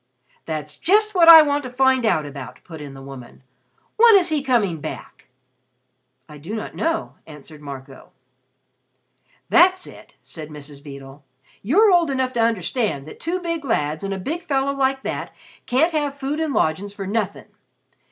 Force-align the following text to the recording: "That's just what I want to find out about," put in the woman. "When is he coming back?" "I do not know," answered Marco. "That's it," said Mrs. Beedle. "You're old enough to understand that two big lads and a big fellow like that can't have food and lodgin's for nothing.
"That's 0.45 0.77
just 0.77 1.13
what 1.13 1.29
I 1.29 1.43
want 1.43 1.63
to 1.63 1.69
find 1.69 2.07
out 2.07 2.25
about," 2.25 2.63
put 2.63 2.81
in 2.81 2.95
the 2.95 3.03
woman. 3.03 3.43
"When 3.97 4.15
is 4.15 4.29
he 4.29 4.41
coming 4.41 4.79
back?" 4.81 5.27
"I 6.27 6.39
do 6.39 6.55
not 6.55 6.73
know," 6.73 7.17
answered 7.27 7.61
Marco. 7.61 8.09
"That's 9.49 9.85
it," 9.85 10.15
said 10.23 10.49
Mrs. 10.49 10.83
Beedle. 10.83 11.23
"You're 11.61 11.91
old 11.91 12.09
enough 12.09 12.33
to 12.33 12.41
understand 12.41 13.05
that 13.05 13.19
two 13.19 13.39
big 13.39 13.63
lads 13.63 14.03
and 14.03 14.11
a 14.11 14.17
big 14.17 14.41
fellow 14.45 14.73
like 14.73 15.03
that 15.03 15.35
can't 15.67 15.91
have 15.91 16.17
food 16.17 16.39
and 16.39 16.51
lodgin's 16.51 16.93
for 16.95 17.05
nothing. 17.05 17.49